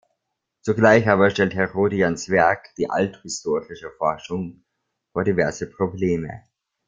Zugleich 0.63 1.07
aber 1.07 1.29
stellt 1.29 1.53
Herodians 1.53 2.29
Werk 2.31 2.73
die 2.79 2.89
althistorische 2.89 3.91
Forschung 3.99 4.63
vor 5.13 5.23
diverse 5.23 5.69
Probleme. 5.69 6.41